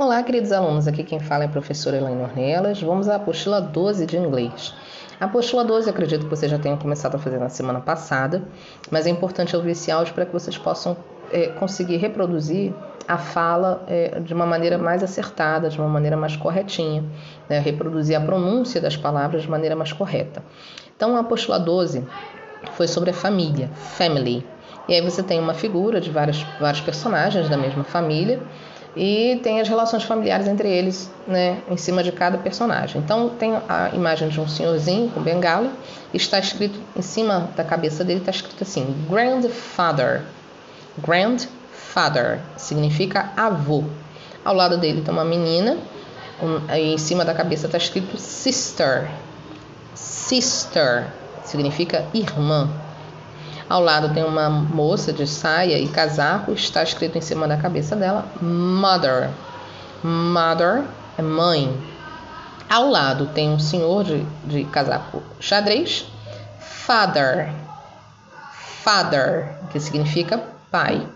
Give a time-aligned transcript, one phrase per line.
[0.00, 0.88] Olá, queridos alunos.
[0.88, 2.80] Aqui quem fala é a professora Elaine Ornelas.
[2.80, 4.74] Vamos à apostila 12 de inglês.
[5.20, 8.42] A apostila 12, acredito que vocês já tenham começado a fazer na semana passada,
[8.90, 10.96] mas é importante ouvir esse áudio para que vocês possam
[11.30, 12.72] é, conseguir reproduzir
[13.06, 17.04] a fala é, de uma maneira mais acertada, de uma maneira mais corretinha,
[17.46, 17.58] né?
[17.58, 20.42] reproduzir a pronúncia das palavras de maneira mais correta.
[20.96, 22.06] Então, a apostila 12
[22.72, 24.46] foi sobre a família, family.
[24.88, 28.40] E aí você tem uma figura de vários, vários personagens da mesma família
[28.96, 33.00] e tem as relações familiares entre eles, né, em cima de cada personagem.
[33.00, 35.70] Então tem a imagem de um senhorzinho com bengala,
[36.12, 40.22] está escrito em cima da cabeça dele está escrito assim: grandfather.
[40.98, 43.84] Grandfather significa avô.
[44.44, 45.78] Ao lado dele tem uma menina,
[46.42, 49.08] um, em cima da cabeça está escrito sister.
[49.94, 51.06] Sister
[51.44, 52.68] significa irmã.
[53.70, 57.94] Ao lado tem uma moça de saia e casaco, está escrito em cima da cabeça
[57.94, 59.30] dela Mother.
[60.02, 60.82] Mother
[61.16, 61.72] é mãe.
[62.68, 66.04] Ao lado tem um senhor de, de casaco xadrez,
[66.58, 67.52] Father.
[68.82, 71.06] Father, que significa pai.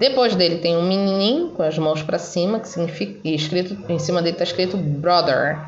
[0.00, 4.00] Depois dele tem um menininho com as mãos para cima, que significa e escrito em
[4.00, 5.60] cima dele está escrito brother.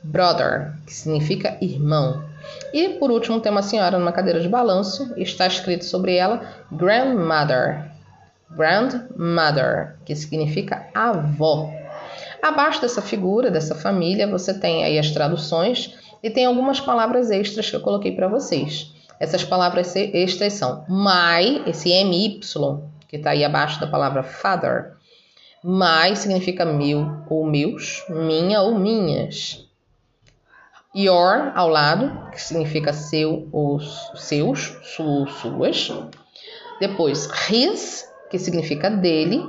[0.00, 2.30] Brother, que significa irmão.
[2.72, 6.40] E por último tem uma senhora numa cadeira de balanço e está escrito sobre ela
[6.70, 7.90] grandmother.
[8.50, 11.70] Grandmother, que significa avó.
[12.42, 17.70] Abaixo dessa figura, dessa família, você tem aí as traduções e tem algumas palavras extras
[17.70, 18.92] que eu coloquei para vocês.
[19.18, 22.40] Essas palavras extras são my, esse MY,
[23.06, 24.94] que está aí abaixo da palavra father.
[25.62, 29.64] My significa meu ou meus, minha ou minhas.
[30.94, 35.90] Your ao lado, que significa seu ou seus, su, suas.
[36.78, 39.42] Depois his, que significa dele.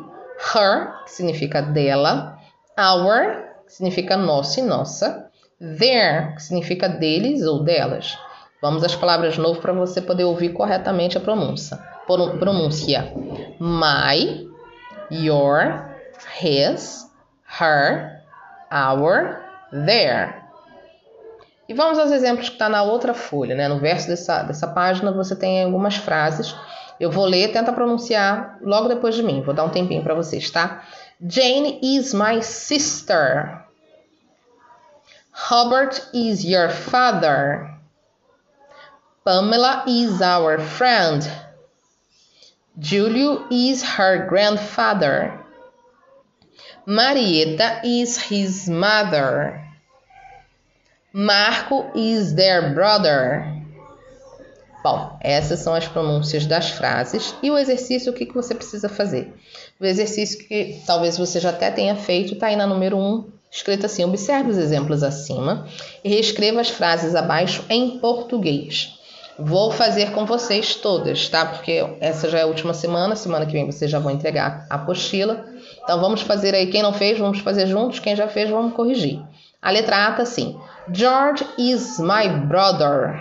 [0.55, 2.38] Her, que significa dela.
[2.79, 5.29] Our, que significa nosso e nossa.
[5.59, 8.17] Their, que significa deles ou delas.
[8.62, 11.78] Vamos às palavras novo para você poder ouvir corretamente a pronúncia.
[12.07, 13.13] Pronúncia.
[13.59, 14.47] My,
[15.12, 15.90] your,
[16.41, 17.09] his,
[17.59, 18.22] her,
[18.72, 19.41] our,
[19.85, 20.42] their.
[21.73, 23.67] E vamos aos exemplos que está na outra folha, né?
[23.67, 26.56] No verso dessa, dessa página você tem algumas frases.
[27.00, 29.41] Eu vou ler, tenta pronunciar logo depois de mim.
[29.41, 30.84] Vou dar um tempinho para vocês, tá?
[31.19, 33.66] Jane is my sister.
[35.50, 37.73] Robert is your father.
[39.23, 41.28] Pamela is our friend.
[42.79, 45.44] Julio is her grandfather.
[46.85, 49.72] Marieta is his mother.
[51.16, 53.46] Marco is their brother.
[54.84, 58.90] Bom, essas são as pronúncias das frases e o exercício, o que, que você precisa
[58.90, 59.31] fazer?
[59.79, 63.85] O exercício que talvez você já até tenha feito, está aí na número 1, escrito
[63.85, 65.68] assim: observe os exemplos acima
[66.03, 68.97] e reescreva as frases abaixo em português.
[69.38, 71.46] Vou fazer com vocês todas, tá?
[71.46, 74.75] Porque essa já é a última semana, semana que vem vocês já vão entregar a
[74.75, 75.46] apostila.
[75.84, 79.22] Então vamos fazer aí, quem não fez, vamos fazer juntos, quem já fez, vamos corrigir.
[79.62, 80.59] A letra A está assim:
[80.91, 83.17] George is my brother.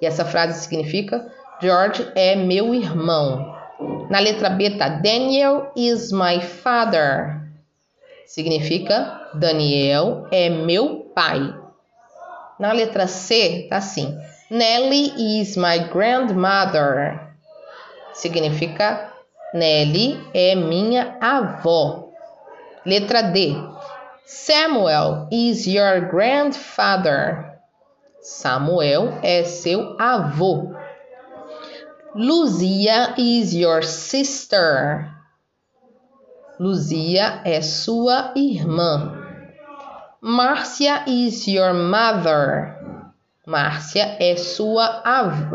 [0.00, 1.30] E essa frase significa
[1.60, 3.54] George é meu irmão.
[4.08, 7.42] Na letra B está Daniel is my father.
[8.24, 11.54] Significa Daniel é meu pai.
[12.58, 14.18] Na letra C está assim:
[14.50, 17.20] Nelly is my grandmother.
[18.14, 19.12] Significa
[19.52, 22.08] Nelly é minha avó.
[22.84, 23.54] Letra D.
[24.28, 27.60] Samuel is your grandfather.
[28.20, 30.74] Samuel é seu avô.
[32.12, 35.12] Luzia is your sister.
[36.58, 39.16] Luzia é sua irmã.
[40.20, 42.74] Márcia is your mother.
[43.46, 45.04] Márcia é sua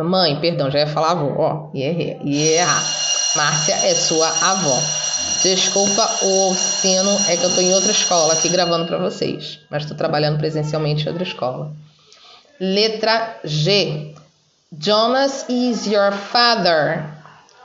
[0.02, 0.40] mãe.
[0.40, 1.36] Perdão, já ia falar avó.
[1.38, 1.90] Ó, ia
[2.56, 2.82] errar.
[3.36, 5.01] Márcia é sua avó.
[5.44, 9.84] Desculpa o sino, é que eu estou em outra escola aqui gravando para vocês, mas
[9.84, 11.74] estou trabalhando presencialmente em outra escola.
[12.60, 14.14] Letra G.
[14.78, 17.04] Jonas is your father.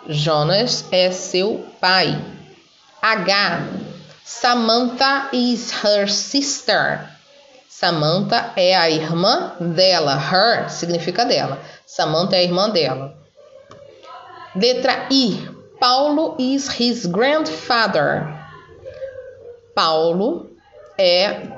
[0.08, 2.19] Jonas é seu pai.
[3.02, 3.61] H.
[4.25, 7.11] Samantha is her sister.
[7.69, 10.17] Samantha é a irmã dela.
[10.17, 11.61] Her significa dela.
[11.84, 13.14] Samantha é a irmã dela.
[14.55, 15.55] Letra I.
[15.78, 18.34] Paulo is his grandfather.
[19.75, 20.50] Paulo
[20.99, 21.52] é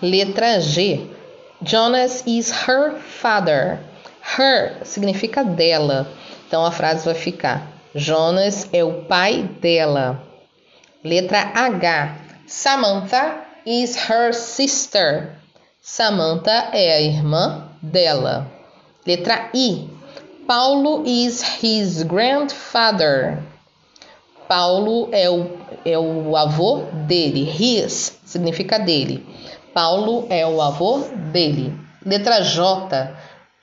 [0.00, 1.10] letra G.
[1.60, 3.80] Jonas is her father.
[4.20, 6.06] Her significa dela.
[6.46, 10.22] Então a frase vai ficar: Jonas é o pai dela.
[11.02, 12.16] Letra H.
[12.46, 15.36] Samantha is her sister.
[15.80, 18.50] Samantha é a irmã dela.
[19.06, 19.93] Letra I.
[20.46, 23.42] Paulo is his grandfather.
[24.46, 27.44] Paulo é o, é o avô dele.
[27.44, 29.26] His significa dele.
[29.72, 30.98] Paulo é o avô
[31.32, 31.72] dele.
[32.04, 33.16] Letra J.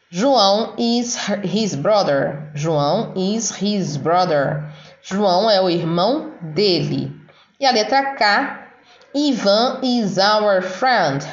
[0.09, 2.51] João is his brother.
[2.55, 4.73] João is his brother.
[5.03, 7.15] João é o irmão dele.
[7.59, 8.69] E a letra K.
[9.13, 11.23] Ivan is our friend.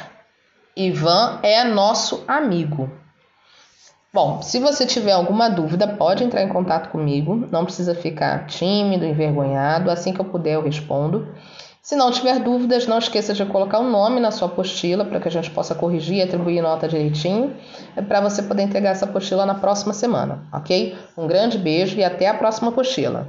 [0.77, 2.98] Ivan é nosso amigo.
[4.11, 7.47] Bom, se você tiver alguma dúvida, pode entrar em contato comigo.
[7.51, 9.91] Não precisa ficar tímido, envergonhado.
[9.91, 11.27] Assim que eu puder, eu respondo.
[11.81, 15.19] Se não tiver dúvidas, não esqueça de colocar o um nome na sua apostila para
[15.19, 17.55] que a gente possa corrigir e atribuir nota direitinho,
[17.95, 20.95] é para você poder entregar essa apostila na próxima semana, ok?
[21.17, 23.27] Um grande beijo e até a próxima apostila.